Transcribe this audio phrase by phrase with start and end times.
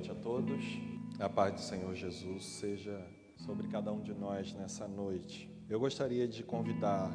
[0.00, 0.64] noite a todos.
[1.18, 3.06] A paz do Senhor Jesus seja
[3.36, 5.50] sobre cada um de nós nessa noite.
[5.68, 7.12] Eu gostaria de convidar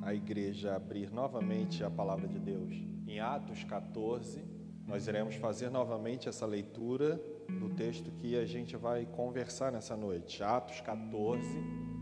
[0.00, 2.72] a igreja a abrir novamente a palavra de Deus.
[3.06, 4.42] Em Atos 14,
[4.86, 10.42] nós iremos fazer novamente essa leitura do texto que a gente vai conversar nessa noite.
[10.42, 11.46] Atos 14,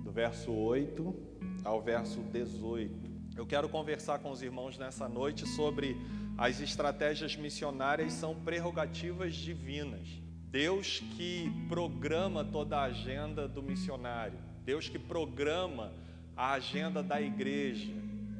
[0.04, 1.14] do verso 8
[1.64, 3.10] ao verso 18.
[3.36, 5.96] Eu quero conversar com os irmãos nessa noite sobre
[6.38, 10.21] as estratégias missionárias são prerrogativas divinas.
[10.52, 15.90] Deus que programa toda a agenda do missionário, Deus que programa
[16.36, 17.90] a agenda da igreja,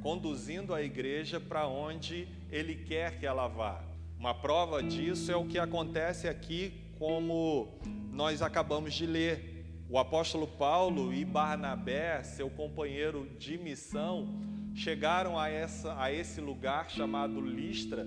[0.02, 3.82] conduzindo a igreja para onde Ele quer que ela vá.
[4.18, 7.80] Uma prova disso é o que acontece aqui, como
[8.12, 9.64] nós acabamos de ler.
[9.88, 14.28] O apóstolo Paulo e Barnabé, seu companheiro de missão,
[14.74, 18.06] chegaram a, essa, a esse lugar chamado Listra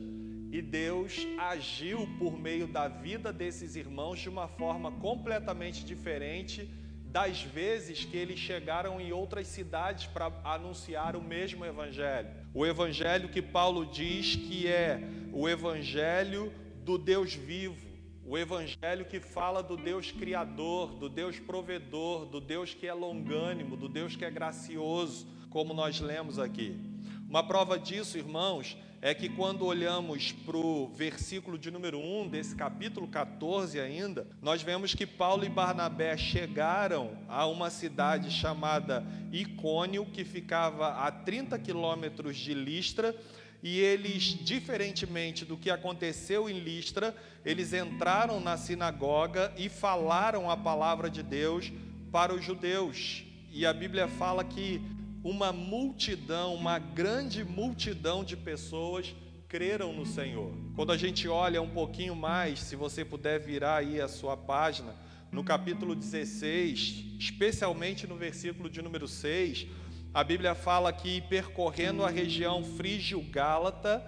[0.57, 6.69] e Deus agiu por meio da vida desses irmãos de uma forma completamente diferente
[7.07, 12.29] das vezes que eles chegaram em outras cidades para anunciar o mesmo evangelho.
[12.53, 15.01] O evangelho que Paulo diz que é
[15.33, 16.53] o evangelho
[16.85, 17.85] do Deus vivo,
[18.25, 23.75] o evangelho que fala do Deus criador, do Deus provedor, do Deus que é longânimo,
[23.75, 26.94] do Deus que é gracioso, como nós lemos aqui.
[27.27, 32.55] Uma prova disso, irmãos, é que quando olhamos para o versículo de número 1 desse
[32.55, 40.05] capítulo 14 ainda, nós vemos que Paulo e Barnabé chegaram a uma cidade chamada Icônio,
[40.05, 43.15] que ficava a 30 quilômetros de Listra,
[43.61, 50.55] e eles, diferentemente do que aconteceu em Listra, eles entraram na sinagoga e falaram a
[50.55, 51.73] palavra de Deus
[52.11, 53.23] para os judeus.
[53.51, 54.81] E a Bíblia fala que
[55.25, 59.11] uma multidão, uma grande multidão de pessoas
[59.47, 60.53] creram no Senhor.
[60.75, 64.93] Quando a gente olha um pouquinho mais, se você puder virar aí a sua página,
[65.31, 69.65] no capítulo 16, especialmente no versículo de número 6,
[70.13, 74.05] a Bíblia fala que percorrendo a região frígio-gálata,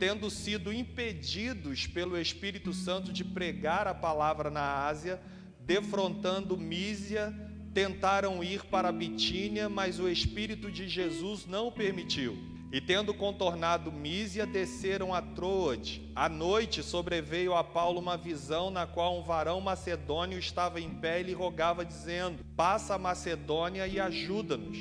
[0.00, 5.20] tendo sido impedidos pelo Espírito Santo de pregar a palavra na Ásia,
[5.60, 7.32] defrontando Mísia,
[7.74, 12.36] tentaram ir para Bitínia, mas o Espírito de Jesus não o permitiu.
[12.72, 16.10] E tendo contornado Mísia, desceram a Troade.
[16.16, 21.20] À noite sobreveio a Paulo uma visão na qual um varão macedônio estava em pé
[21.20, 24.78] e lhe rogava, dizendo: Passa a Macedônia e ajuda-nos.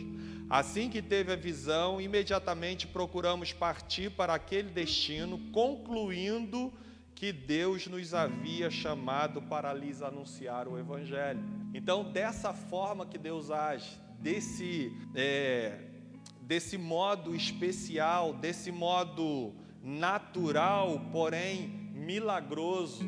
[0.49, 6.73] Assim que teve a visão, imediatamente procuramos partir para aquele destino, concluindo
[7.15, 11.43] que Deus nos havia chamado para lhes anunciar o Evangelho.
[11.73, 15.79] Então, dessa forma que Deus age, desse, é,
[16.41, 23.03] desse modo especial, desse modo natural, porém milagroso,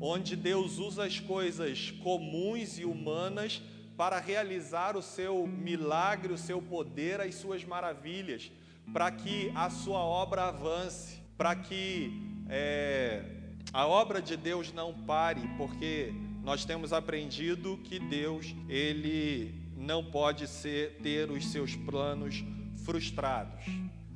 [0.00, 3.60] onde Deus usa as coisas comuns e humanas
[3.96, 8.50] para realizar o seu milagre, o seu poder, as suas maravilhas,
[8.92, 12.12] para que a sua obra avance, para que
[12.48, 13.37] é,
[13.72, 16.12] a obra de Deus não pare, porque
[16.42, 22.44] nós temos aprendido que Deus, ele não pode ser, ter os seus planos
[22.84, 23.64] frustrados.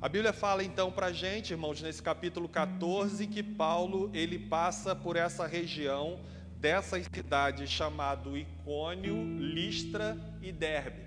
[0.01, 4.95] A Bíblia fala então para a gente, irmãos, nesse capítulo 14, que Paulo ele passa
[4.95, 6.19] por essa região
[6.57, 11.03] dessas cidades chamado Icônio, Listra e Derbe.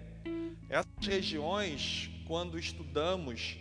[0.68, 3.58] Essas regiões, quando estudamos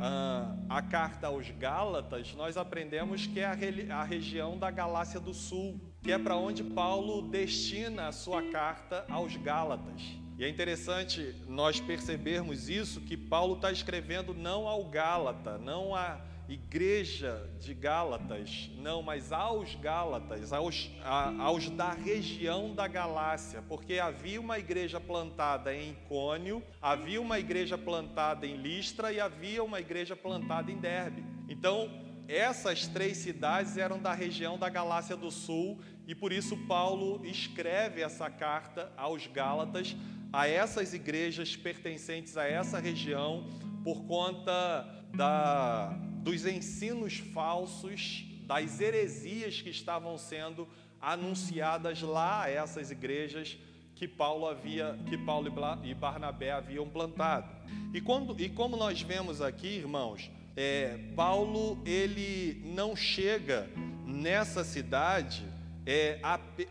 [0.00, 5.34] ah, a carta aos Gálatas, nós aprendemos que é a, a região da Galácia do
[5.34, 10.02] Sul, que é para onde Paulo destina a sua carta aos Gálatas.
[10.38, 16.20] E é interessante nós percebermos isso, que Paulo está escrevendo não ao Gálata, não a
[16.48, 23.98] igreja de Gálatas, não, mas aos Gálatas, aos, a, aos da região da Galácia, porque
[23.98, 29.78] havia uma igreja plantada em Icônio, havia uma igreja plantada em Listra e havia uma
[29.78, 31.22] igreja plantada em Derbe.
[31.48, 31.90] Então,
[32.26, 38.00] essas três cidades eram da região da Galácia do Sul e por isso Paulo escreve
[38.00, 39.94] essa carta aos Gálatas,
[40.32, 43.46] a essas igrejas pertencentes a essa região,
[43.84, 50.68] por conta da dos ensinos falsos, das heresias que estavam sendo
[51.00, 53.56] anunciadas lá a essas igrejas
[53.94, 55.52] que Paulo havia, que Paulo
[55.84, 57.48] e Barnabé haviam plantado.
[57.92, 63.68] E, quando, e como nós vemos aqui, irmãos, é, Paulo ele não chega
[64.06, 65.44] nessa cidade,
[65.84, 66.20] é,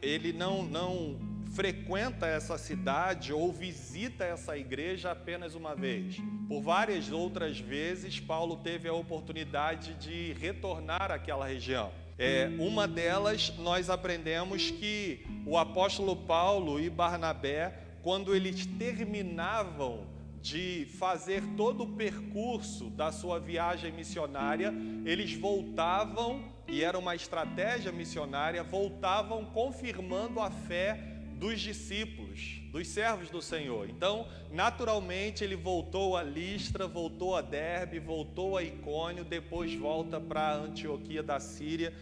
[0.01, 1.19] ele não, não
[1.51, 6.17] frequenta essa cidade ou visita essa igreja apenas uma vez.
[6.47, 11.91] Por várias outras vezes, Paulo teve a oportunidade de retornar àquela região.
[12.19, 20.07] É, uma delas, nós aprendemos que o apóstolo Paulo e Barnabé, quando eles terminavam
[20.41, 24.73] de fazer todo o percurso da sua viagem missionária,
[25.05, 33.29] eles voltavam, e era uma estratégia missionária, voltavam confirmando a fé dos discípulos, dos servos
[33.29, 33.89] do Senhor.
[33.89, 40.55] Então, naturalmente, ele voltou a Listra, voltou a Derbe, voltou a Icônio, depois volta para
[40.55, 41.93] Antioquia da Síria,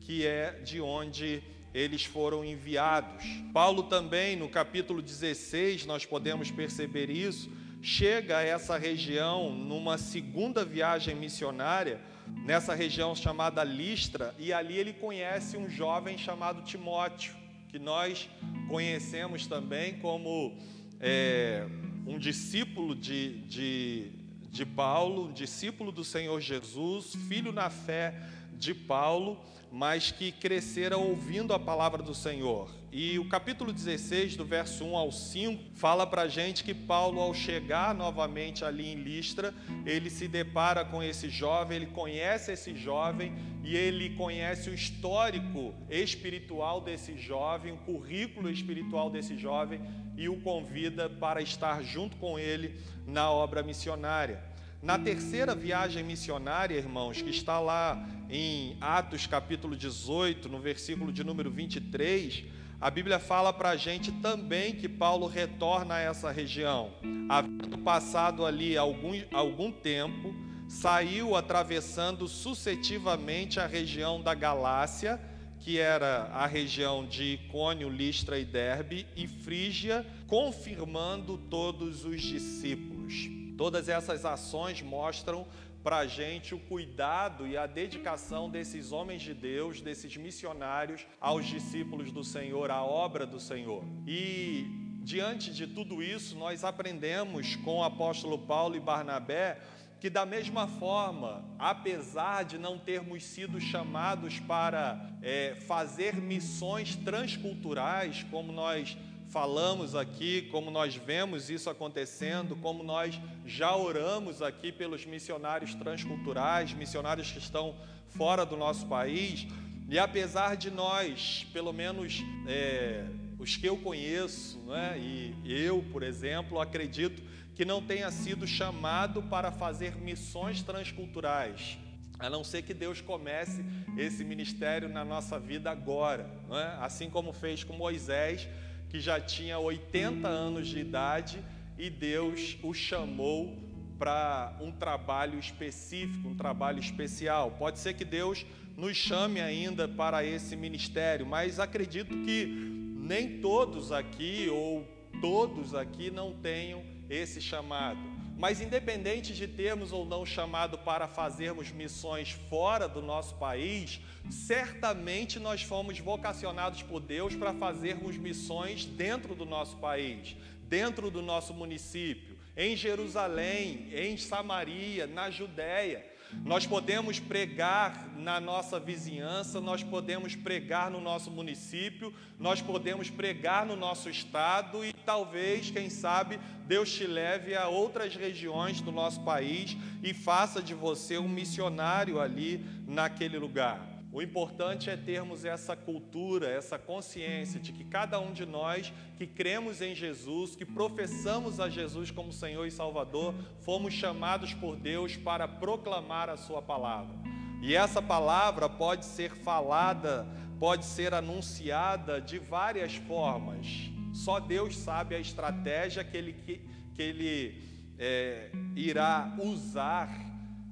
[0.00, 1.42] que é de onde
[1.72, 3.24] eles foram enviados.
[3.52, 7.50] Paulo também, no capítulo 16, nós podemos perceber isso,
[7.82, 12.00] chega a essa região numa segunda viagem missionária,
[12.46, 17.43] nessa região chamada Listra, e ali ele conhece um jovem chamado Timóteo,
[17.74, 18.30] que nós
[18.68, 20.56] conhecemos também como
[21.00, 21.66] é,
[22.06, 24.12] um discípulo de, de,
[24.48, 28.14] de Paulo, um discípulo do Senhor Jesus, filho na fé
[28.56, 29.44] de Paulo
[29.76, 32.70] mas que cresceram ouvindo a palavra do Senhor.
[32.92, 37.20] E o capítulo 16, do verso 1 ao 5, fala para a gente que Paulo,
[37.20, 39.52] ao chegar novamente ali em Listra,
[39.84, 43.34] ele se depara com esse jovem, ele conhece esse jovem
[43.64, 49.80] e ele conhece o histórico espiritual desse jovem, o currículo espiritual desse jovem
[50.16, 54.44] e o convida para estar junto com ele na obra missionária.
[54.82, 61.24] Na terceira viagem missionária, irmãos, que está lá em Atos capítulo 18, no versículo de
[61.24, 62.44] número 23,
[62.78, 66.90] a Bíblia fala para a gente também que Paulo retorna a essa região.
[67.30, 70.34] Havendo passado ali algum, algum tempo,
[70.68, 75.20] saiu atravessando sucessivamente a região da Galácia,
[75.60, 83.14] que era a região de Icônio, Listra e Derbe, e Frígia, confirmando todos os discípulos.
[83.56, 85.46] Todas essas ações mostram
[85.82, 91.44] para a gente o cuidado e a dedicação desses homens de Deus, desses missionários aos
[91.46, 93.84] discípulos do Senhor, à obra do Senhor.
[94.06, 94.66] E
[95.02, 99.60] diante de tudo isso, nós aprendemos com o apóstolo Paulo e Barnabé
[100.04, 108.22] que, da mesma forma, apesar de não termos sido chamados para é, fazer missões transculturais,
[108.30, 108.98] como nós
[109.30, 116.74] falamos aqui, como nós vemos isso acontecendo, como nós já oramos aqui pelos missionários transculturais,
[116.74, 117.74] missionários que estão
[118.10, 119.46] fora do nosso país,
[119.88, 123.06] e apesar de nós, pelo menos é,
[123.38, 127.22] os que eu conheço, né, e eu, por exemplo, acredito
[127.54, 131.78] que não tenha sido chamado para fazer missões transculturais,
[132.18, 133.64] a não ser que Deus comece
[133.96, 136.84] esse ministério na nossa vida agora, é?
[136.84, 138.48] assim como fez com Moisés
[138.88, 141.44] que já tinha 80 anos de idade
[141.76, 143.58] e Deus o chamou
[143.98, 147.52] para um trabalho específico, um trabalho especial.
[147.52, 148.46] Pode ser que Deus
[148.76, 154.86] nos chame ainda para esse ministério, mas acredito que nem todos aqui ou
[155.20, 157.98] todos aqui não tenham esse chamado.
[158.36, 165.38] Mas independente de termos ou não chamado para fazermos missões fora do nosso país, certamente
[165.38, 170.36] nós fomos vocacionados por Deus para fazermos missões dentro do nosso país,
[170.68, 176.04] dentro do nosso município, em Jerusalém, em Samaria, na Judéia.
[176.44, 183.64] Nós podemos pregar na nossa vizinhança, nós podemos pregar no nosso município, nós podemos pregar
[183.64, 189.22] no nosso estado e talvez, quem sabe, Deus te leve a outras regiões do nosso
[189.22, 193.93] país e faça de você um missionário ali naquele lugar.
[194.14, 199.26] O importante é termos essa cultura, essa consciência de que cada um de nós que
[199.26, 205.16] cremos em Jesus, que professamos a Jesus como Senhor e Salvador, fomos chamados por Deus
[205.16, 207.12] para proclamar a Sua palavra.
[207.60, 210.24] E essa palavra pode ser falada,
[210.60, 213.66] pode ser anunciada de várias formas.
[214.12, 216.60] Só Deus sabe a estratégia que Ele, que,
[216.94, 217.64] que ele
[217.98, 220.08] é, irá usar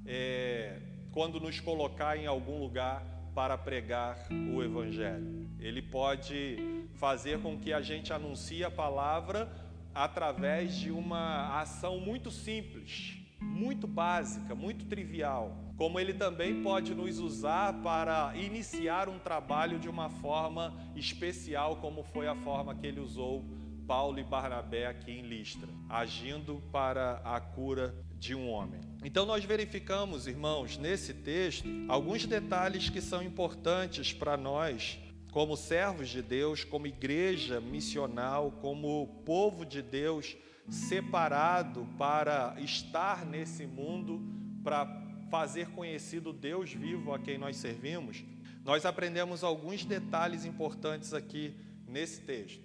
[0.05, 0.79] é,
[1.11, 4.17] quando nos colocar em algum lugar para pregar
[4.53, 5.49] o Evangelho.
[5.59, 9.51] Ele pode fazer com que a gente anuncie a palavra
[9.93, 15.57] através de uma ação muito simples, muito básica, muito trivial.
[15.77, 22.03] Como ele também pode nos usar para iniciar um trabalho de uma forma especial, como
[22.03, 23.43] foi a forma que ele usou
[23.87, 28.79] Paulo e Barnabé aqui em Listra, agindo para a cura de um homem.
[29.03, 34.97] Então, nós verificamos, irmãos, nesse texto, alguns detalhes que são importantes para nós,
[35.31, 40.37] como servos de Deus, como igreja missional, como povo de Deus
[40.69, 44.21] separado para estar nesse mundo,
[44.63, 44.85] para
[45.29, 48.23] fazer conhecido Deus vivo a quem nós servimos.
[48.63, 51.53] nós aprendemos alguns detalhes importantes aqui
[51.85, 52.62] nesse texto.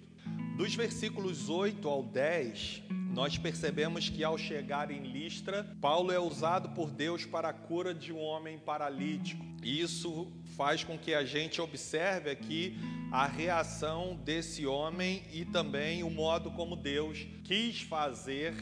[0.59, 6.71] Dos versículos 8 ao 10, nós percebemos que ao chegar em Listra, Paulo é usado
[6.71, 9.41] por Deus para a cura de um homem paralítico.
[9.63, 12.77] Isso faz com que a gente observe aqui
[13.09, 18.53] a reação desse homem e também o modo como Deus quis fazer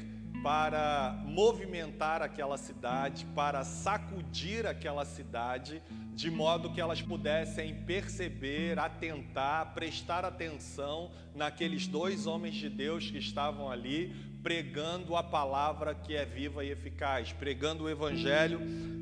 [0.44, 5.82] para movimentar aquela cidade, para sacudir aquela cidade,
[6.18, 13.20] de modo que elas pudessem perceber, atentar, prestar atenção naqueles dois homens de Deus que
[13.20, 18.60] estavam ali pregando a palavra que é viva e eficaz, pregando o evangelho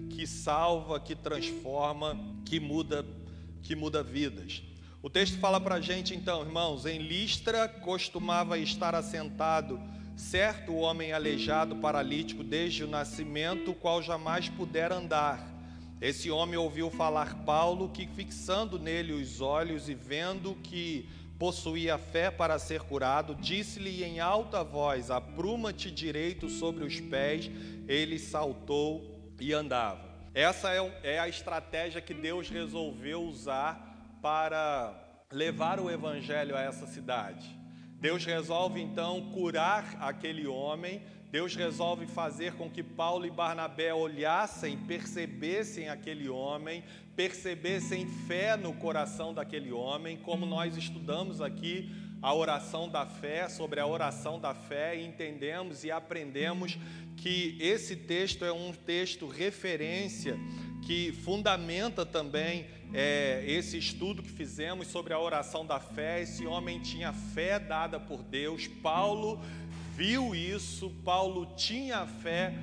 [0.10, 3.06] que salva, que transforma, que muda,
[3.64, 4.62] que muda vidas.
[5.02, 9.80] O texto fala para a gente então, irmãos, em Listra costumava estar assentado
[10.18, 15.55] certo homem aleijado, paralítico desde o nascimento, o qual jamais pudera andar.
[16.06, 21.10] Esse homem ouviu falar Paulo, que fixando nele os olhos e vendo que
[21.40, 27.50] possuía fé para ser curado, disse-lhe em alta voz: Apruma-te direito sobre os pés.
[27.88, 30.08] Ele saltou e andava.
[30.36, 34.94] Essa é, é a estratégia que Deus resolveu usar para
[35.32, 37.50] levar o evangelho a essa cidade.
[38.00, 41.02] Deus resolve então curar aquele homem,
[41.36, 46.82] Deus resolve fazer com que Paulo e Barnabé olhassem, percebessem aquele homem,
[47.14, 53.82] percebessem fé no coração daquele homem, como nós estudamos aqui a oração da fé, sobre
[53.82, 56.78] a oração da fé, e entendemos e aprendemos
[57.18, 60.40] que esse texto é um texto referência
[60.86, 66.22] que fundamenta também é, esse estudo que fizemos sobre a oração da fé.
[66.22, 69.42] Esse homem tinha fé dada por Deus, Paulo
[69.96, 72.54] viu isso, Paulo tinha fé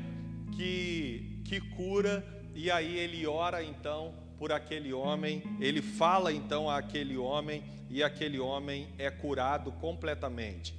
[0.54, 2.22] que, que cura,
[2.54, 8.38] e aí ele ora então por aquele homem, ele fala então àquele homem, e aquele
[8.38, 10.74] homem é curado completamente.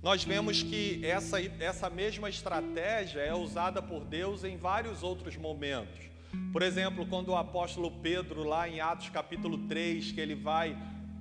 [0.00, 6.06] Nós vemos que essa, essa mesma estratégia é usada por Deus em vários outros momentos.
[6.52, 10.76] Por exemplo, quando o apóstolo Pedro, lá em Atos capítulo 3, que ele vai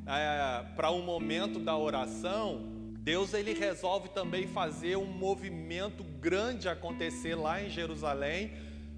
[0.06, 2.75] é, para um momento da oração,
[3.06, 8.52] Deus ele resolve também fazer um movimento grande acontecer lá em Jerusalém,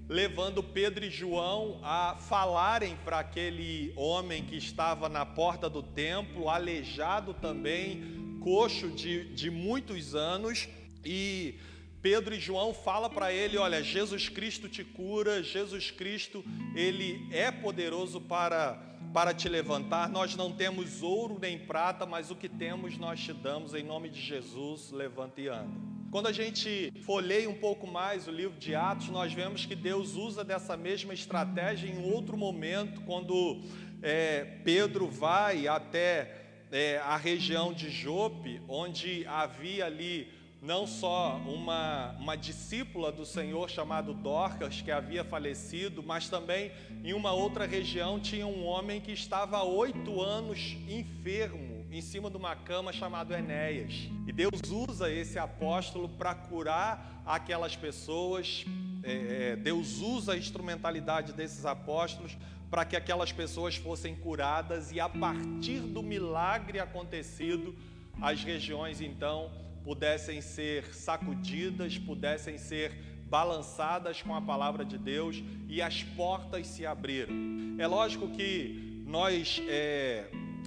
[0.08, 6.48] levando Pedro e João a falarem para aquele homem que estava na porta do templo,
[6.48, 10.66] aleijado também, coxo de, de muitos anos,
[11.04, 11.56] e
[12.00, 17.50] Pedro e João fala para ele, olha, Jesus Cristo te cura, Jesus Cristo, ele é
[17.50, 20.08] poderoso para para te levantar.
[20.08, 24.10] Nós não temos ouro nem prata, mas o que temos nós te damos em nome
[24.10, 25.88] de Jesus, levanta e anda.
[26.10, 30.14] Quando a gente folheia um pouco mais o livro de Atos, nós vemos que Deus
[30.14, 33.60] usa dessa mesma estratégia em outro momento, quando
[34.02, 42.16] é, Pedro vai até é, a região de Jope, onde havia ali não só uma,
[42.18, 46.72] uma discípula do Senhor chamado Dorcas, que havia falecido, mas também
[47.04, 52.28] em uma outra região tinha um homem que estava há oito anos enfermo, em cima
[52.28, 54.08] de uma cama chamado Enéas.
[54.26, 58.64] E Deus usa esse apóstolo para curar aquelas pessoas.
[59.04, 62.36] É, é, Deus usa a instrumentalidade desses apóstolos
[62.68, 67.74] para que aquelas pessoas fossem curadas e a partir do milagre acontecido,
[68.20, 69.50] as regiões então
[69.88, 72.92] pudessem ser sacudidas, pudessem ser
[73.24, 77.34] balançadas com a palavra de Deus e as portas se abriram.
[77.78, 80.26] É lógico que nós é,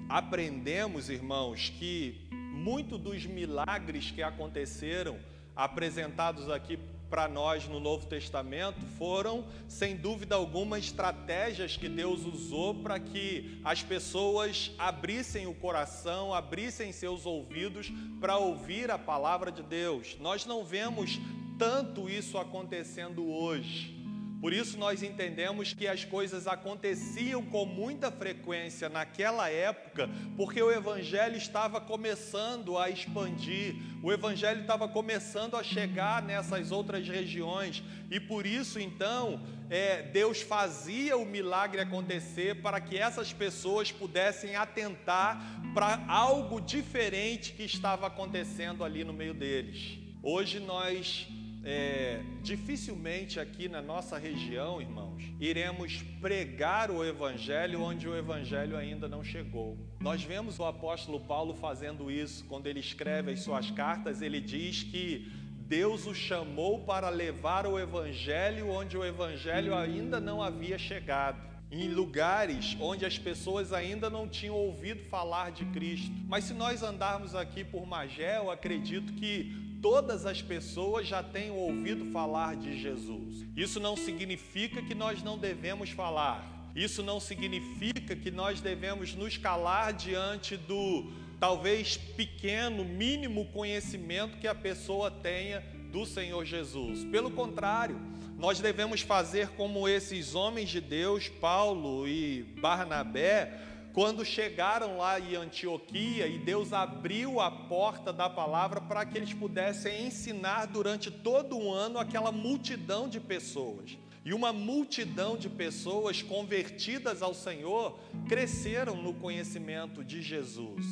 [0.09, 5.19] aprendemos, irmãos, que muito dos milagres que aconteceram,
[5.55, 6.79] apresentados aqui
[7.11, 13.59] para nós no Novo Testamento foram, sem dúvida alguma, estratégias que Deus usou para que
[13.65, 17.91] as pessoas abrissem o coração, abrissem seus ouvidos
[18.21, 20.15] para ouvir a palavra de Deus.
[20.21, 21.19] Nós não vemos
[21.59, 24.00] tanto isso acontecendo hoje.
[24.41, 30.71] Por isso nós entendemos que as coisas aconteciam com muita frequência naquela época, porque o
[30.71, 38.19] evangelho estava começando a expandir, o evangelho estava começando a chegar nessas outras regiões, e
[38.19, 45.39] por isso então é, Deus fazia o milagre acontecer para que essas pessoas pudessem atentar
[45.75, 49.99] para algo diferente que estava acontecendo ali no meio deles.
[50.23, 51.27] Hoje nós
[51.63, 59.07] é, dificilmente aqui na nossa região, irmãos, iremos pregar o Evangelho onde o Evangelho ainda
[59.07, 59.77] não chegou.
[59.99, 64.83] Nós vemos o apóstolo Paulo fazendo isso quando ele escreve as suas cartas, ele diz
[64.83, 65.31] que
[65.67, 71.51] Deus o chamou para levar o Evangelho onde o Evangelho ainda não havia chegado.
[71.71, 76.11] em lugares onde as pessoas ainda não tinham ouvido falar de Cristo.
[76.27, 81.57] Mas se nós andarmos aqui por Magé, eu acredito que todas as pessoas já tenham
[81.57, 83.45] ouvido falar de Jesus.
[83.55, 86.69] Isso não significa que nós não devemos falar.
[86.75, 94.47] Isso não significa que nós devemos nos calar diante do talvez pequeno, mínimo conhecimento que
[94.47, 95.61] a pessoa tenha
[95.91, 97.03] do Senhor Jesus.
[97.05, 97.99] Pelo contrário,
[98.37, 103.59] nós devemos fazer como esses homens de Deus, Paulo e Barnabé,
[103.93, 109.33] quando chegaram lá em Antioquia e Deus abriu a porta da palavra para que eles
[109.33, 113.97] pudessem ensinar durante todo o ano aquela multidão de pessoas.
[114.23, 120.85] E uma multidão de pessoas convertidas ao Senhor cresceram no conhecimento de Jesus.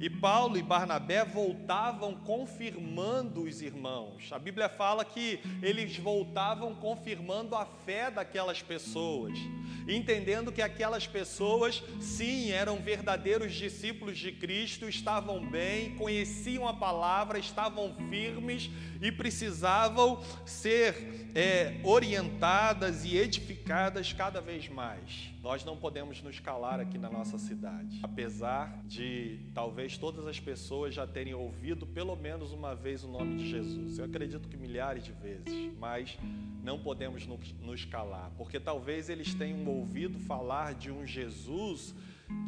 [0.00, 4.32] E Paulo e Barnabé voltavam confirmando os irmãos.
[4.32, 9.38] A Bíblia fala que eles voltavam confirmando a fé daquelas pessoas,
[9.86, 17.38] entendendo que aquelas pessoas, sim, eram verdadeiros discípulos de Cristo, estavam bem, conheciam a palavra,
[17.38, 18.70] estavam firmes
[19.02, 25.28] e precisavam ser é, orientadas e edificadas cada vez mais.
[25.42, 30.94] Nós não podemos nos calar aqui na nossa cidade, apesar de talvez todas as pessoas
[30.94, 33.98] já terem ouvido pelo menos uma vez o nome de Jesus.
[33.98, 36.18] Eu acredito que milhares de vezes, mas
[36.62, 41.94] não podemos nos calar, porque talvez eles tenham ouvido falar de um Jesus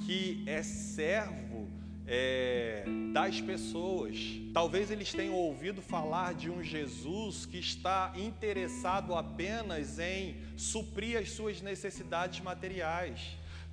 [0.07, 4.17] que é servo é, das pessoas.
[4.53, 11.31] Talvez eles tenham ouvido falar de um Jesus que está interessado apenas em suprir as
[11.31, 13.21] suas necessidades materiais.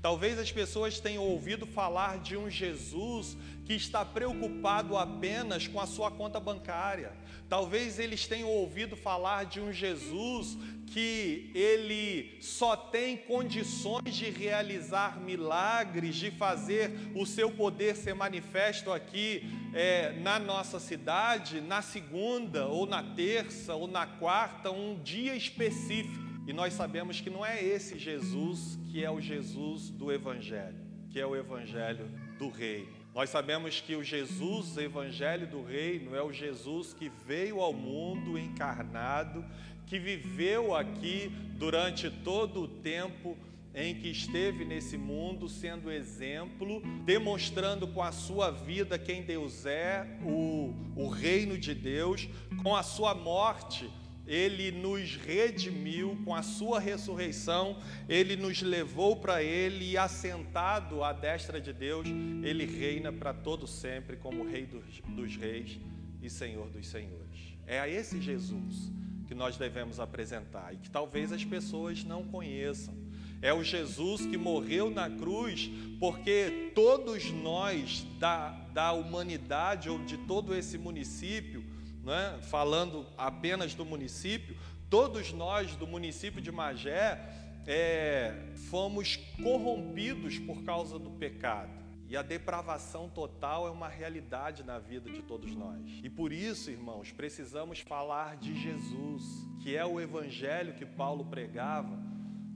[0.01, 5.85] Talvez as pessoas tenham ouvido falar de um Jesus que está preocupado apenas com a
[5.85, 7.11] sua conta bancária.
[7.49, 10.57] Talvez eles tenham ouvido falar de um Jesus
[10.93, 18.91] que ele só tem condições de realizar milagres, de fazer o seu poder ser manifesto
[18.91, 25.35] aqui é, na nossa cidade, na segunda, ou na terça, ou na quarta, um dia
[25.35, 26.29] específico.
[26.47, 30.79] E nós sabemos que não é esse Jesus que é o Jesus do Evangelho,
[31.11, 32.09] que é o Evangelho
[32.39, 32.99] do Reino.
[33.13, 37.73] Nós sabemos que o Jesus, o Evangelho do Reino, é o Jesus que veio ao
[37.73, 39.45] mundo encarnado
[39.89, 43.35] que viveu aqui durante todo o tempo
[43.73, 50.05] em que esteve nesse mundo, sendo exemplo, demonstrando com a sua vida quem Deus é,
[50.23, 52.29] o, o reino de Deus,
[52.61, 53.89] com a sua morte.
[54.27, 61.11] Ele nos redimiu com a sua ressurreição, ele nos levou para ele e assentado à
[61.11, 62.07] destra de Deus,
[62.43, 65.79] ele reina para todo sempre como Rei dos, dos Reis
[66.21, 67.57] e Senhor dos Senhores.
[67.65, 68.91] É a esse Jesus
[69.29, 72.95] que nós devemos apresentar e que talvez as pessoas não conheçam.
[73.43, 80.17] É o Jesus que morreu na cruz, porque todos nós da, da humanidade ou de
[80.17, 81.63] todo esse município,
[82.03, 84.57] né, falando apenas do município,
[84.89, 87.19] todos nós do município de Magé
[87.67, 88.33] é,
[88.71, 91.69] fomos corrompidos por causa do pecado.
[92.09, 95.79] E a depravação total é uma realidade na vida de todos nós.
[96.03, 99.23] E por isso, irmãos, precisamos falar de Jesus,
[99.61, 101.99] que é o evangelho que Paulo pregava,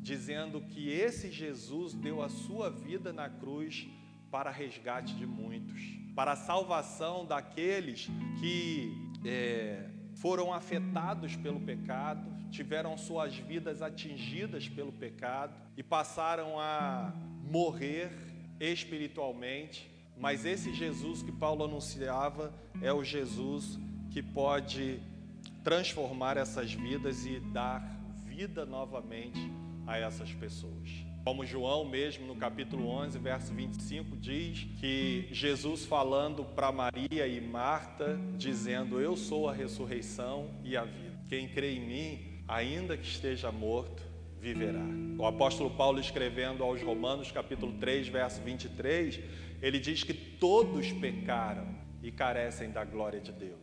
[0.01, 3.87] dizendo que esse Jesus deu a sua vida na cruz
[4.31, 5.79] para resgate de muitos,
[6.15, 8.91] para a salvação daqueles que
[9.23, 17.13] é, foram afetados pelo pecado, tiveram suas vidas atingidas pelo pecado e passaram a
[17.43, 23.79] morrer espiritualmente, mas esse Jesus que Paulo anunciava é o Jesus
[24.11, 24.99] que pode
[25.63, 27.81] transformar essas vidas e dar
[28.25, 29.39] vida novamente
[29.87, 30.89] a essas pessoas.
[31.23, 37.39] Como João mesmo no capítulo 11, verso 25 diz que Jesus falando para Maria e
[37.39, 41.17] Marta, dizendo: "Eu sou a ressurreição e a vida.
[41.29, 44.03] Quem crê em mim, ainda que esteja morto,
[44.43, 44.83] viverá.
[45.17, 49.21] O apóstolo Paulo, escrevendo aos Romanos, capítulo 3, verso 23,
[49.61, 51.65] ele diz que todos pecaram
[52.03, 53.61] e carecem da glória de Deus.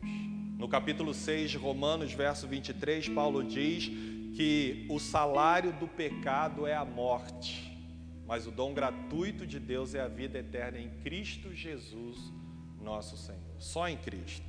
[0.57, 3.89] No capítulo 6 de Romanos, verso 23, Paulo diz
[4.35, 7.79] que o salário do pecado é a morte,
[8.27, 12.33] mas o dom gratuito de Deus é a vida eterna em Cristo Jesus,
[12.81, 13.57] nosso Senhor.
[13.59, 14.47] Só em Cristo.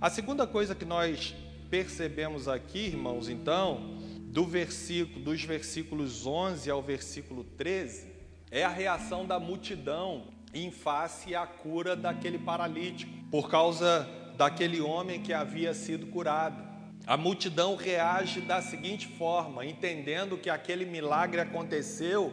[0.00, 1.36] A segunda coisa que nós
[1.70, 3.96] percebemos aqui, irmãos, então,
[4.36, 8.06] do versículo, dos versículos 11 ao versículo 13,
[8.50, 15.22] é a reação da multidão em face à cura daquele paralítico, por causa daquele homem
[15.22, 16.62] que havia sido curado.
[17.06, 22.30] A multidão reage da seguinte forma, entendendo que aquele milagre aconteceu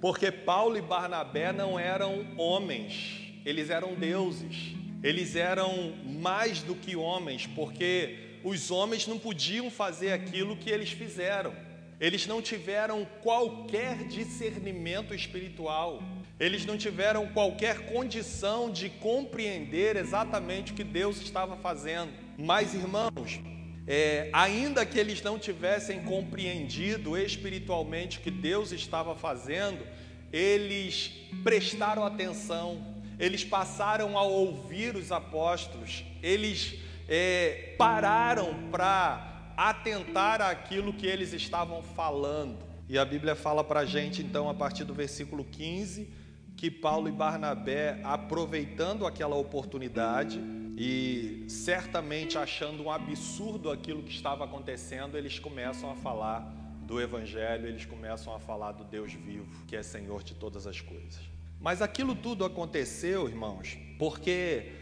[0.00, 4.74] porque Paulo e Barnabé não eram homens, eles eram deuses.
[5.02, 10.90] Eles eram mais do que homens, porque os homens não podiam fazer aquilo que eles
[10.90, 11.54] fizeram.
[12.00, 16.02] Eles não tiveram qualquer discernimento espiritual.
[16.40, 22.12] Eles não tiveram qualquer condição de compreender exatamente o que Deus estava fazendo.
[22.36, 23.40] Mas, irmãos,
[23.86, 29.86] é, ainda que eles não tivessem compreendido espiritualmente o que Deus estava fazendo,
[30.32, 31.12] eles
[31.44, 32.84] prestaram atenção,
[33.18, 36.78] eles passaram a ouvir os apóstolos, eles
[37.08, 42.58] é, pararam para atentar àquilo que eles estavam falando.
[42.88, 46.08] E a Bíblia fala para a gente, então, a partir do versículo 15,
[46.56, 50.40] que Paulo e Barnabé, aproveitando aquela oportunidade,
[50.76, 56.40] e certamente achando um absurdo aquilo que estava acontecendo, eles começam a falar
[56.82, 60.80] do Evangelho, eles começam a falar do Deus vivo, que é Senhor de todas as
[60.80, 61.20] coisas.
[61.60, 64.72] Mas aquilo tudo aconteceu, irmãos, porque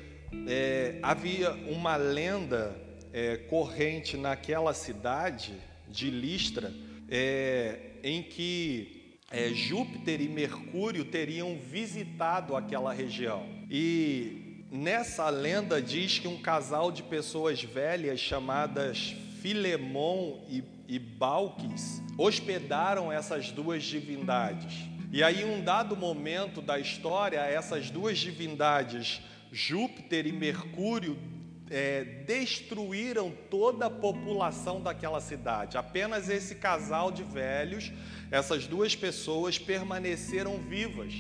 [0.46, 2.76] é, havia uma lenda
[3.12, 5.54] é, corrente naquela cidade
[5.88, 6.72] de Listra,
[7.08, 13.46] é, em que é, Júpiter e Mercúrio teriam visitado aquela região.
[13.70, 22.00] E Nessa lenda diz que um casal de pessoas velhas chamadas Filemon e, e Balques
[22.16, 24.72] hospedaram essas duas divindades.
[25.10, 29.20] E aí, um dado momento da história, essas duas divindades,
[29.52, 31.18] Júpiter e Mercúrio,
[31.70, 35.78] é, destruíram toda a população daquela cidade.
[35.78, 37.92] Apenas esse casal de velhos,
[38.30, 41.14] essas duas pessoas, permaneceram vivas.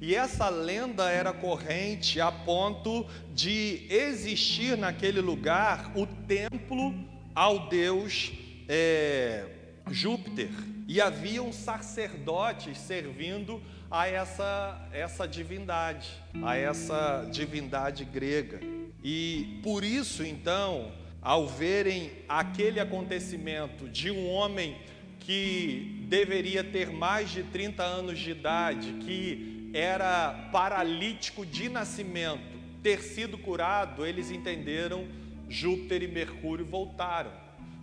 [0.00, 6.94] E essa lenda era corrente a ponto de existir naquele lugar o templo
[7.34, 8.32] ao deus
[8.66, 9.44] é,
[9.90, 10.48] Júpiter.
[10.88, 16.08] E haviam sacerdotes servindo a essa, essa divindade,
[16.42, 18.60] a essa divindade grega.
[19.02, 24.76] E por isso, então, ao verem aquele acontecimento de um homem
[25.18, 33.02] que deveria ter mais de 30 anos de idade, que era paralítico de nascimento, ter
[33.02, 35.06] sido curado, eles entenderam,
[35.48, 37.32] Júpiter e Mercúrio voltaram.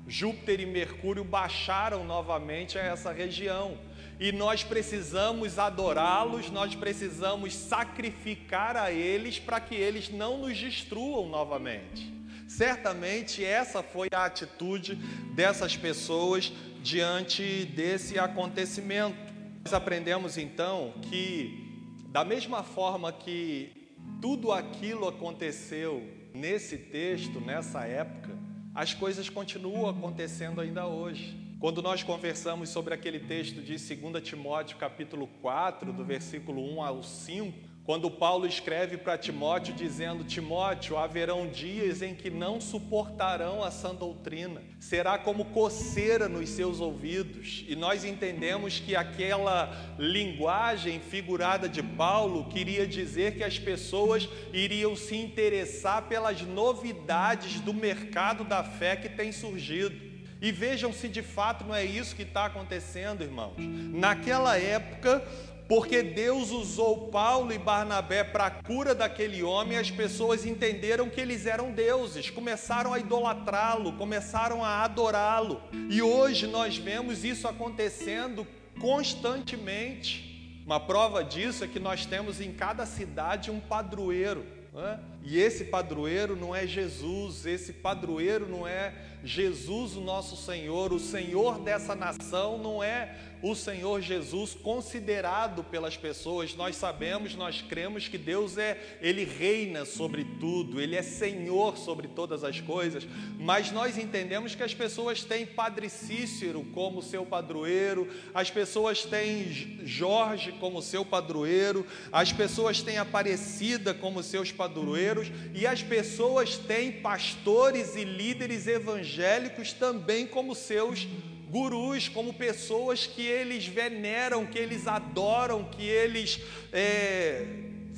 [0.08, 3.78] Júpiter e Mercúrio baixaram novamente a essa região.
[4.20, 11.30] E nós precisamos adorá-los, nós precisamos sacrificar a eles para que eles não nos destruam
[11.30, 12.12] novamente.
[12.48, 14.96] Certamente essa foi a atitude
[15.36, 16.52] dessas pessoas
[16.82, 19.18] diante desse acontecimento.
[19.64, 21.68] Nós aprendemos então que
[22.08, 26.04] da mesma forma que tudo aquilo aconteceu
[26.34, 28.36] nesse texto, nessa época,
[28.74, 31.47] as coisas continuam acontecendo ainda hoje.
[31.60, 37.02] Quando nós conversamos sobre aquele texto de 2 Timóteo, capítulo 4, do versículo 1 ao
[37.02, 43.72] 5, quando Paulo escreve para Timóteo dizendo: Timóteo, haverão dias em que não suportarão a
[43.72, 47.65] sã doutrina, será como coceira nos seus ouvidos.
[47.67, 54.96] E nós entendemos que aquela linguagem figurada de Paulo queria dizer que as pessoas iriam
[54.96, 60.07] se interessar pelas novidades do mercado da fé que tem surgido.
[60.41, 63.56] E vejam se de fato não é isso que está acontecendo, irmãos.
[63.58, 65.23] Naquela época,
[65.67, 71.19] porque Deus usou Paulo e Barnabé para a cura daquele homem, as pessoas entenderam que
[71.19, 75.62] eles eram deuses, começaram a idolatrá-lo, começaram a adorá-lo.
[75.89, 78.47] E hoje nós vemos isso acontecendo
[78.80, 80.63] constantemente.
[80.65, 84.45] Uma prova disso é que nós temos em cada cidade um padroeiro.
[84.76, 85.00] É?
[85.24, 91.00] E esse padroeiro não é Jesus, esse padroeiro não é Jesus, o nosso Senhor, o
[91.00, 93.16] Senhor dessa nação não é
[93.52, 96.56] o Senhor Jesus considerado pelas pessoas.
[96.56, 102.08] Nós sabemos, nós cremos que Deus é, ele reina sobre tudo, ele é Senhor sobre
[102.08, 103.08] todas as coisas,
[103.40, 109.78] mas nós entendemos que as pessoas têm Padre Cícero como seu padroeiro, as pessoas têm
[109.86, 116.92] Jorge como seu padroeiro, as pessoas têm Aparecida como seus padroeiros e as pessoas têm
[116.92, 124.58] pastores e líderes evangélicos também como seus padroeiros gurus, como pessoas que eles veneram, que
[124.58, 126.42] eles adoram, que eles
[126.74, 127.46] é,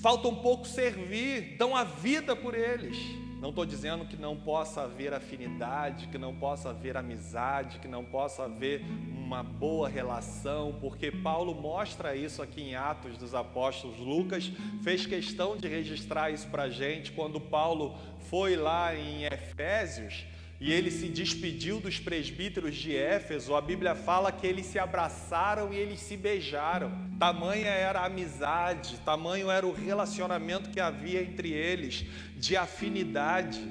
[0.02, 2.98] faltam pouco servir, dão a vida por eles.
[3.42, 8.04] Não estou dizendo que não possa haver afinidade, que não possa haver amizade, que não
[8.04, 8.84] possa haver
[9.30, 13.98] uma boa relação, porque Paulo mostra isso aqui em Atos dos Apóstolos.
[13.98, 14.52] Lucas
[14.84, 17.96] fez questão de registrar isso para a gente quando Paulo
[18.30, 20.26] foi lá em Efésios
[20.60, 25.74] e ele se despediu dos presbíteros de Éfeso, a Bíblia fala que eles se abraçaram
[25.74, 26.92] e eles se beijaram.
[27.18, 33.62] Tamanha era a amizade, tamanho era o relacionamento que havia entre eles, de afinidade,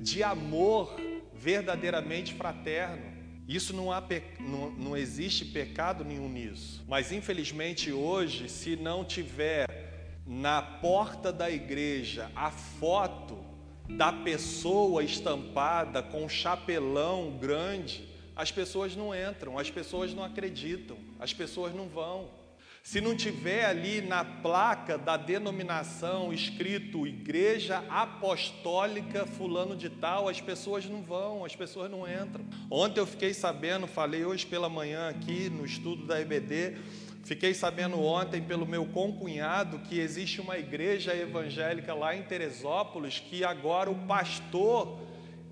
[0.00, 0.98] de amor
[1.34, 3.06] verdadeiramente fraterno.
[3.46, 4.02] Isso não, há
[4.40, 6.82] não, não existe pecado nenhum nisso.
[6.88, 9.66] Mas infelizmente hoje, se não tiver
[10.26, 13.47] na porta da igreja a foto
[13.88, 20.96] da pessoa estampada com um chapelão grande, as pessoas não entram, as pessoas não acreditam,
[21.18, 22.28] as pessoas não vão.
[22.82, 30.40] Se não tiver ali na placa da denominação escrito Igreja Apostólica Fulano de Tal, as
[30.40, 32.46] pessoas não vão, as pessoas não entram.
[32.70, 36.78] Ontem eu fiquei sabendo, falei hoje pela manhã aqui no estudo da EBD,
[37.28, 43.44] Fiquei sabendo ontem pelo meu concunhado que existe uma igreja evangélica lá em Teresópolis que
[43.44, 44.98] agora o pastor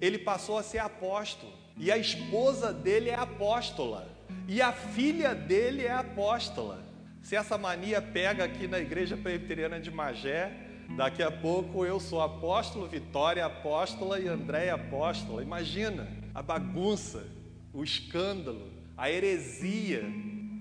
[0.01, 4.11] ele passou a ser apóstolo e a esposa dele é apóstola
[4.49, 6.83] e a filha dele é apóstola.
[7.23, 10.57] Se essa mania pega aqui na igreja presbiteriana de Magé,
[10.97, 15.43] daqui a pouco eu sou apóstolo, Vitória apóstola e André apóstola.
[15.43, 17.27] Imagina a bagunça,
[17.71, 20.11] o escândalo, a heresia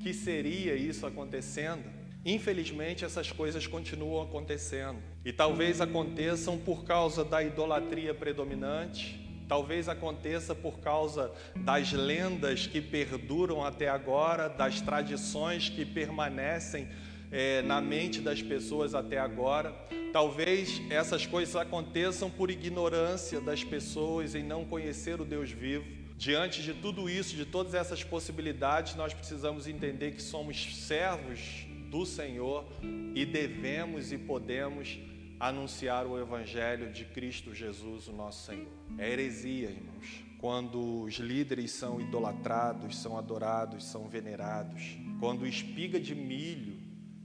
[0.06, 1.84] que seria isso acontecendo,
[2.24, 5.00] infelizmente essas coisas continuam acontecendo.
[5.26, 12.80] E talvez aconteçam por causa da idolatria predominante, talvez aconteça por causa das lendas que
[12.80, 16.88] perduram até agora, das tradições que permanecem
[17.32, 19.74] é, na mente das pessoas até agora.
[20.14, 26.05] Talvez essas coisas aconteçam por ignorância das pessoas em não conhecer o Deus vivo.
[26.18, 32.06] Diante de tudo isso, de todas essas possibilidades, nós precisamos entender que somos servos do
[32.06, 32.66] Senhor
[33.14, 34.98] e devemos e podemos
[35.40, 38.72] anunciar o Evangelho de Cristo Jesus, o nosso Senhor.
[38.98, 46.16] É heresia, irmãos, quando os líderes são idolatrados, são adorados, são venerados, quando espiga de
[46.16, 46.78] milho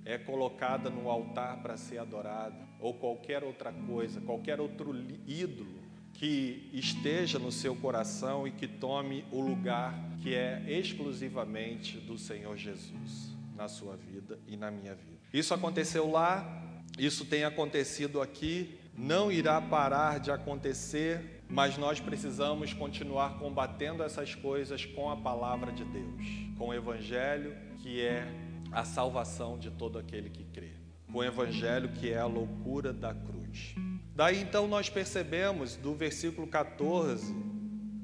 [0.04, 4.92] é colocada no altar para ser adorado, ou qualquer outra coisa, qualquer outro
[5.26, 5.79] ídolo
[6.20, 12.58] que esteja no seu coração e que tome o lugar que é exclusivamente do Senhor
[12.58, 15.18] Jesus na sua vida e na minha vida.
[15.32, 22.74] Isso aconteceu lá, isso tem acontecido aqui, não irá parar de acontecer, mas nós precisamos
[22.74, 26.26] continuar combatendo essas coisas com a palavra de Deus,
[26.58, 28.30] com o Evangelho, que é
[28.70, 30.72] a salvação de todo aquele que crê,
[31.10, 33.74] com o Evangelho, que é a loucura da cruz.
[34.14, 37.32] Daí então nós percebemos do versículo 14,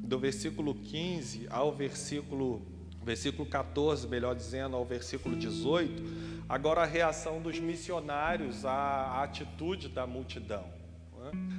[0.06, 2.62] do versículo 15 ao versículo,
[3.02, 6.02] versículo 14, melhor dizendo, ao versículo 18,
[6.48, 10.64] agora a reação dos missionários à atitude da multidão.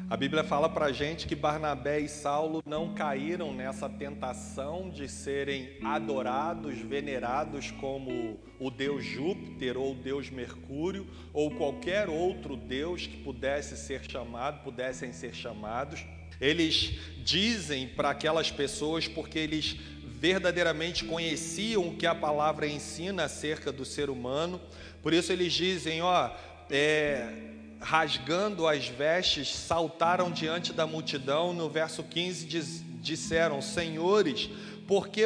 [0.10, 5.78] A Bíblia fala para gente que Barnabé e Saulo não caíram nessa tentação de serem
[5.84, 13.18] adorados, venerados como o deus Júpiter ou o deus Mercúrio ou qualquer outro deus que
[13.18, 16.06] pudesse ser chamado, pudessem ser chamados.
[16.40, 19.76] Eles dizem para aquelas pessoas porque eles
[20.20, 24.60] verdadeiramente conheciam o que a palavra ensina acerca do ser humano.
[25.04, 26.32] Por isso eles dizem, ó,
[26.70, 27.47] é,
[27.80, 31.54] rasgando as vestes, saltaram diante da multidão.
[31.54, 34.50] No verso 15 diz, disseram: Senhores,
[34.88, 35.24] por que,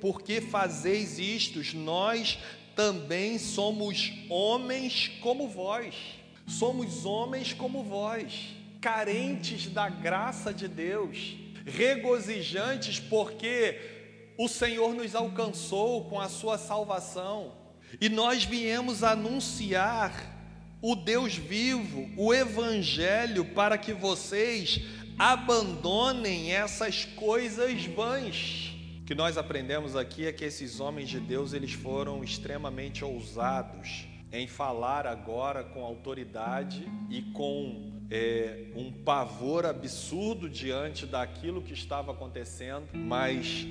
[0.00, 1.60] por que fazeis isto?
[1.76, 2.38] Nós
[2.74, 5.94] também somos homens como vós.
[6.46, 11.34] Somos homens como vós, carentes da graça de Deus,
[11.66, 13.78] regozijantes porque
[14.38, 17.52] o Senhor nos alcançou com a sua salvação.
[18.00, 20.37] E nós viemos anunciar
[20.80, 24.80] o Deus vivo, o Evangelho, para que vocês
[25.18, 28.74] abandonem essas coisas vãs.
[29.00, 34.06] O que nós aprendemos aqui é que esses homens de Deus eles foram extremamente ousados
[34.30, 42.12] em falar agora com autoridade e com é, um pavor absurdo diante daquilo que estava
[42.12, 43.66] acontecendo, mas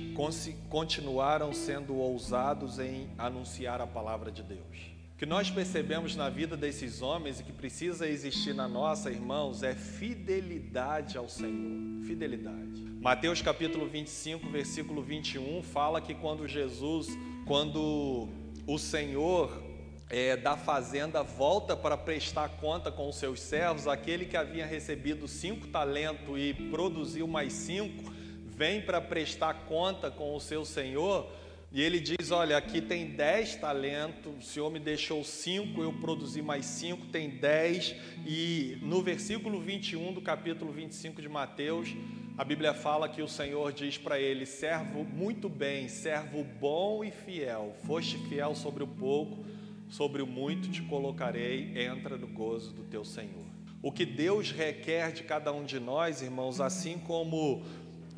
[0.68, 7.02] continuaram sendo ousados em anunciar a palavra de Deus que nós percebemos na vida desses
[7.02, 12.04] homens e que precisa existir na nossa, irmãos, é fidelidade ao Senhor.
[12.06, 12.82] Fidelidade.
[13.00, 17.08] Mateus capítulo 25, versículo 21 fala que quando Jesus,
[17.44, 18.28] quando
[18.64, 19.60] o Senhor
[20.08, 25.26] é, da fazenda volta para prestar conta com os seus servos, aquele que havia recebido
[25.26, 28.12] cinco talentos e produziu mais cinco,
[28.46, 31.28] vem para prestar conta com o seu Senhor
[31.70, 36.40] e ele diz: Olha, aqui tem dez talentos, o Senhor me deixou cinco, eu produzi
[36.40, 37.94] mais cinco, tem dez.
[38.26, 41.94] E no versículo 21 do capítulo 25 de Mateus,
[42.38, 47.10] a Bíblia fala que o Senhor diz para ele: servo muito bem, servo bom e
[47.10, 49.44] fiel, foste fiel sobre o pouco,
[49.90, 53.44] sobre o muito te colocarei, entra no gozo do teu Senhor.
[53.82, 57.62] O que Deus requer de cada um de nós, irmãos, assim como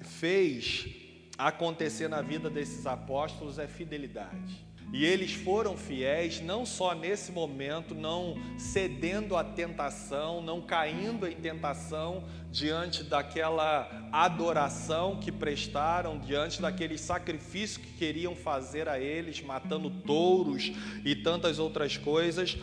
[0.02, 0.99] fez
[1.46, 4.70] acontecer na vida desses apóstolos, é fidelidade.
[4.92, 11.36] E eles foram fiéis, não só nesse momento, não cedendo à tentação, não caindo em
[11.36, 19.90] tentação diante daquela adoração que prestaram, diante daqueles sacrifícios que queriam fazer a eles, matando
[19.90, 20.72] touros
[21.04, 22.58] e tantas outras coisas.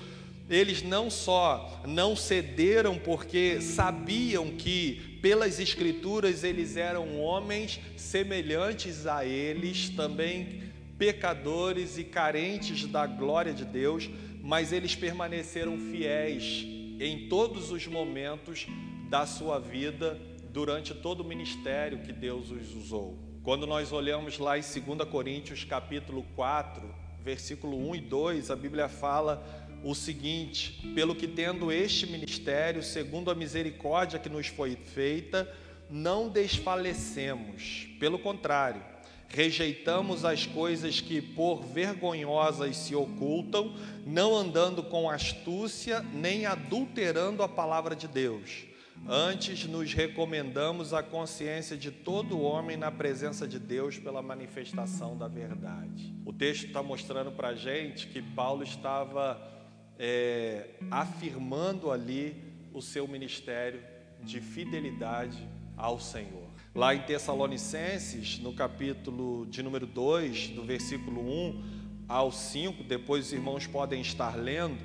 [0.50, 9.26] Eles não só não cederam porque sabiam que pelas escrituras eles eram homens semelhantes a
[9.26, 10.64] eles, também
[10.98, 14.10] pecadores e carentes da glória de Deus,
[14.42, 16.66] mas eles permaneceram fiéis
[17.00, 18.66] em todos os momentos
[19.10, 23.16] da sua vida, durante todo o ministério que Deus os usou.
[23.44, 26.84] Quando nós olhamos lá em 2 Coríntios capítulo 4,
[27.22, 33.32] versículo 1 e 2, a Bíblia fala o seguinte: pelo que tendo este ministério, segundo
[33.32, 35.52] a misericórdia que nos foi feita,
[35.90, 38.82] não desfalecemos, pelo contrário,
[39.30, 43.74] rejeitamos as coisas que por vergonhosas se ocultam,
[44.06, 48.66] não andando com astúcia, nem adulterando a palavra de Deus.
[49.08, 55.28] Antes nos recomendamos a consciência de todo homem na presença de Deus pela manifestação da
[55.28, 56.14] verdade.
[56.26, 59.57] O texto está mostrando para a gente que Paulo estava
[60.00, 62.36] é, afirmando ali
[62.74, 63.82] o seu ministério
[64.24, 66.48] de fidelidade ao Senhor.
[66.74, 71.64] Lá em Tessalonicenses, no capítulo de número 2, do versículo 1
[72.08, 74.78] ao 5, depois os irmãos podem estar lendo,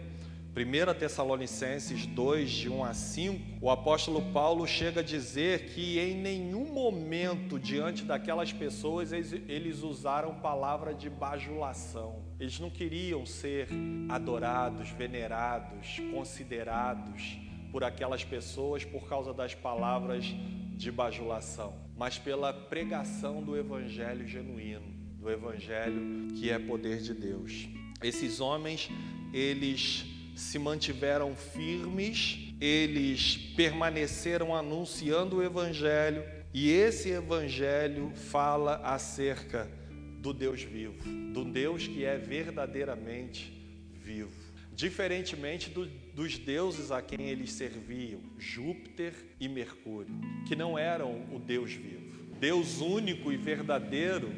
[0.55, 6.15] 1 Tessalonicenses 2, de 1 a 5, o apóstolo Paulo chega a dizer que em
[6.15, 12.23] nenhum momento diante daquelas pessoas eles, eles usaram palavra de bajulação.
[12.39, 13.67] Eles não queriam ser
[14.11, 17.39] adorados, venerados, considerados
[17.71, 20.27] por aquelas pessoas por causa das palavras
[20.77, 27.69] de bajulação, mas pela pregação do evangelho genuíno, do evangelho que é poder de Deus.
[28.03, 28.91] Esses homens,
[29.33, 39.71] eles se mantiveram firmes, eles permaneceram anunciando o evangelho, e esse evangelho fala acerca
[40.19, 43.53] do Deus vivo, do Deus que é verdadeiramente
[43.93, 44.43] vivo.
[44.75, 50.15] Diferentemente do, dos deuses a quem eles serviam, Júpiter e Mercúrio,
[50.47, 52.13] que não eram o Deus vivo.
[52.39, 54.33] Deus único e verdadeiro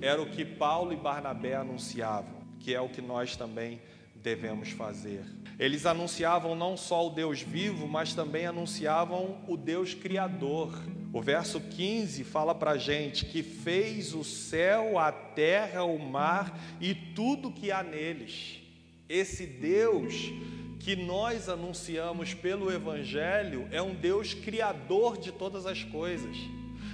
[0.00, 3.80] era o que Paulo e Barnabé anunciavam, que é o que nós também
[4.22, 5.24] devemos fazer.
[5.58, 10.72] Eles anunciavam não só o Deus vivo, mas também anunciavam o Deus criador.
[11.12, 16.94] O verso 15 fala para gente que fez o céu, a terra, o mar e
[16.94, 18.60] tudo que há neles.
[19.08, 20.30] Esse Deus
[20.78, 26.36] que nós anunciamos pelo Evangelho é um Deus criador de todas as coisas.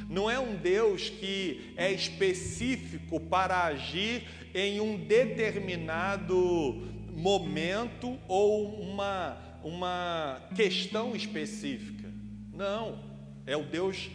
[0.08, 4.22] Não é um Deus que é específico para agir
[4.54, 12.12] em um determinado momento ou uma, uma questão específica.
[12.52, 12.98] Não,
[13.46, 14.10] é o Deus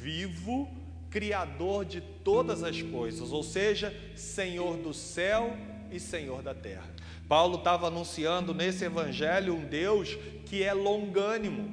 [0.00, 0.68] vivo,
[1.10, 5.56] criador de todas as coisas, ou seja, Senhor do céu
[5.90, 6.88] e Senhor da terra.
[7.28, 11.68] Paulo estava anunciando nesse evangelho um Deus que é longânimo,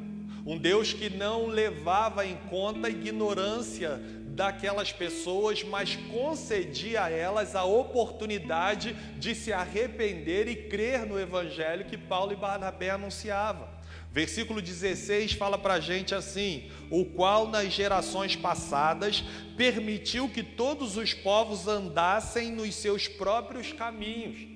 [0.46, 4.00] um Deus que não levava em conta a ignorância
[4.36, 11.86] daquelas pessoas, mas concedia a elas a oportunidade de se arrepender e crer no evangelho
[11.86, 13.68] que Paulo e Barnabé anunciavam.
[14.12, 19.24] Versículo 16 fala para a gente assim: o qual nas gerações passadas
[19.58, 24.56] permitiu que todos os povos andassem nos seus próprios caminhos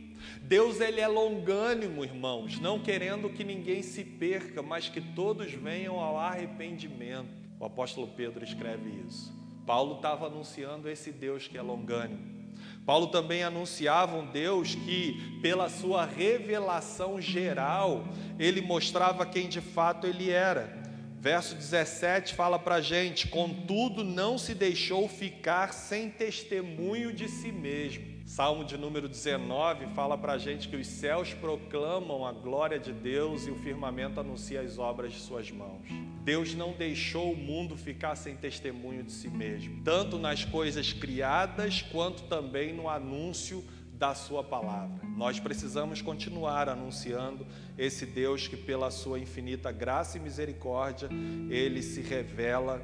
[0.50, 6.00] Deus ele é longânimo, irmãos, não querendo que ninguém se perca, mas que todos venham
[6.00, 7.30] ao arrependimento.
[7.60, 9.39] O apóstolo Pedro escreve isso.
[9.70, 12.56] Paulo estava anunciando esse Deus que é longânimo.
[12.88, 18.04] Paulo também anunciava um Deus que, pela sua revelação geral,
[18.40, 20.76] ele mostrava quem de fato ele era.
[21.20, 27.52] Verso 17 fala para a gente: contudo, não se deixou ficar sem testemunho de si
[27.52, 32.78] mesmo Salmo de número 19 fala para a gente que os céus proclamam a glória
[32.78, 35.82] de Deus e o firmamento anuncia as obras de suas mãos.
[36.30, 41.82] Deus não deixou o mundo ficar sem testemunho de si mesmo, tanto nas coisas criadas
[41.82, 45.04] quanto também no anúncio da sua palavra.
[45.18, 51.10] Nós precisamos continuar anunciando esse Deus que pela sua infinita graça e misericórdia,
[51.50, 52.80] ele se revela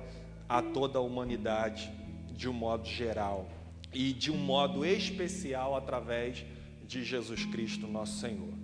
[0.50, 1.92] a toda a humanidade
[2.32, 3.48] de um modo geral
[3.94, 6.44] e de um modo especial através
[6.88, 8.56] de Jesus Cristo, nosso Senhor.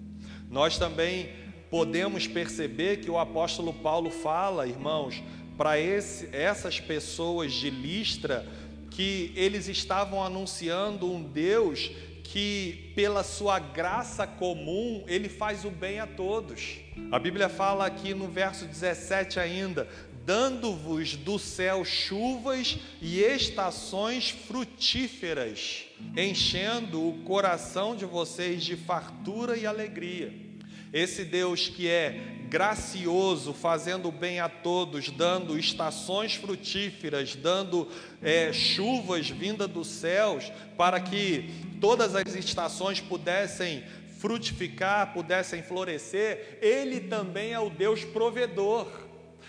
[0.49, 1.29] Nós também
[1.71, 5.23] podemos perceber que o apóstolo Paulo fala, irmãos,
[5.57, 8.45] para essas pessoas de Listra,
[8.89, 11.89] que eles estavam anunciando um Deus
[12.25, 16.77] que, pela sua graça comum, ele faz o bem a todos.
[17.09, 19.87] A Bíblia fala aqui no verso 17 ainda:
[20.25, 25.85] dando-vos do céu chuvas e estações frutíferas,
[26.17, 30.50] enchendo o coração de vocês de fartura e alegria.
[30.93, 32.19] Esse Deus que é
[32.49, 37.87] gracioso, fazendo bem a todos, dando estações frutíferas, dando
[38.21, 43.83] é, chuvas vindas dos céus, para que todas as estações pudessem
[44.19, 48.87] frutificar, pudessem florescer, Ele também é o Deus provedor.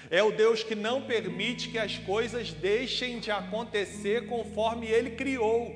[0.09, 5.74] É o Deus que não permite que as coisas deixem de acontecer conforme Ele criou.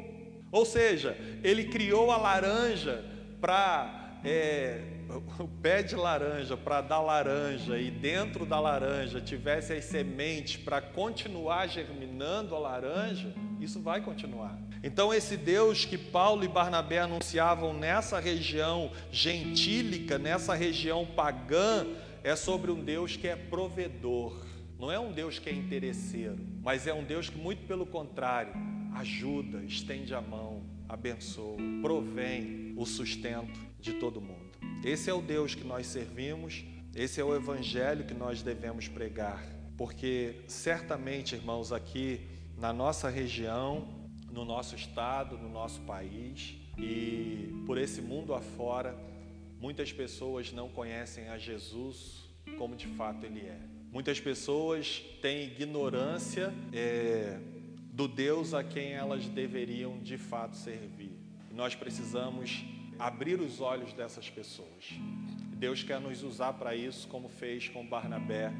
[0.52, 3.04] Ou seja, Ele criou a laranja
[3.40, 4.95] para é,
[5.38, 10.80] o pé de laranja para dar laranja e dentro da laranja tivesse as sementes para
[10.80, 14.59] continuar germinando a laranja, isso vai continuar.
[14.82, 21.86] Então, esse Deus que Paulo e Barnabé anunciavam nessa região gentílica, nessa região pagã,
[22.22, 24.44] é sobre um Deus que é provedor.
[24.78, 28.52] Não é um Deus que é interesseiro, mas é um Deus que, muito pelo contrário,
[28.94, 34.45] ajuda, estende a mão, abençoa, provém o sustento de todo mundo.
[34.87, 36.64] Esse é o Deus que nós servimos,
[36.95, 39.45] esse é o Evangelho que nós devemos pregar,
[39.76, 42.20] porque certamente, irmãos, aqui
[42.57, 43.89] na nossa região,
[44.30, 48.97] no nosso estado, no nosso país e por esse mundo afora,
[49.61, 53.59] muitas pessoas não conhecem a Jesus como de fato Ele é.
[53.91, 57.41] Muitas pessoas têm ignorância é,
[57.93, 61.11] do Deus a quem elas deveriam de fato servir.
[61.51, 62.64] Nós precisamos
[62.99, 64.94] abrir os olhos dessas pessoas.
[65.55, 68.53] Deus quer nos usar para isso, como fez com Barnabé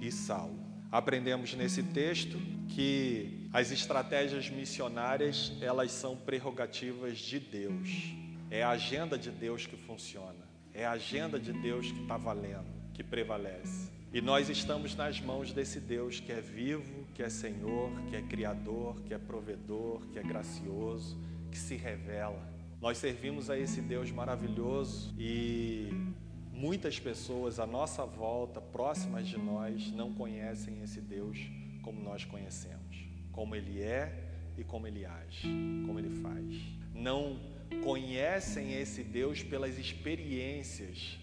[0.00, 0.58] e Saulo.
[0.90, 2.36] Aprendemos nesse texto
[2.68, 8.12] que as estratégias missionárias, elas são prerrogativas de Deus.
[8.50, 10.48] É a agenda de Deus que funciona.
[10.74, 13.90] É a agenda de Deus que está valendo, que prevalece.
[14.12, 18.22] E nós estamos nas mãos desse Deus que é vivo, que é Senhor, que é
[18.22, 21.16] Criador, que é provedor, que é gracioso,
[21.50, 22.59] que se revela.
[22.80, 25.90] Nós servimos a esse Deus maravilhoso e
[26.50, 31.38] muitas pessoas à nossa volta, próximas de nós, não conhecem esse Deus
[31.82, 32.96] como nós conhecemos,
[33.32, 35.46] como Ele é e como Ele age,
[35.84, 36.46] como Ele faz.
[36.94, 37.38] Não
[37.84, 41.18] conhecem esse Deus pelas experiências,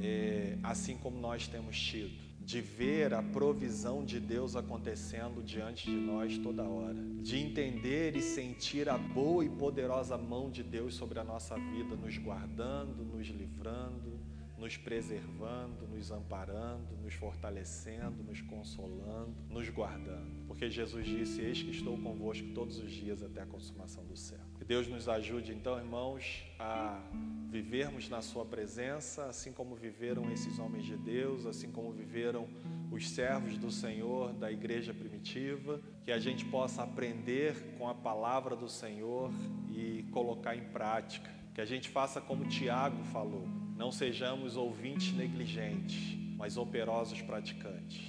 [0.00, 5.96] é, assim como nós temos tido de ver a provisão de Deus acontecendo diante de
[5.98, 11.18] nós toda hora, de entender e sentir a boa e poderosa mão de Deus sobre
[11.18, 14.18] a nossa vida, nos guardando, nos livrando,
[14.56, 20.46] nos preservando, nos amparando, nos fortalecendo, nos consolando, nos guardando.
[20.46, 24.40] Porque Jesus disse: Eis que estou convosco todos os dias até a consumação do céu.
[24.68, 27.00] Deus nos ajude, então, irmãos, a
[27.48, 32.46] vivermos na Sua presença, assim como viveram esses homens de Deus, assim como viveram
[32.92, 38.54] os servos do Senhor da igreja primitiva, que a gente possa aprender com a palavra
[38.54, 39.32] do Senhor
[39.74, 41.30] e colocar em prática.
[41.54, 43.48] Que a gente faça como Tiago falou
[43.78, 48.02] não sejamos ouvintes negligentes, mas operosos praticantes,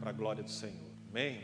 [0.00, 0.90] para a glória do Senhor.
[1.10, 1.40] Amém?